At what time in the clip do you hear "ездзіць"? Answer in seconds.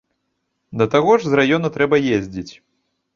2.17-2.53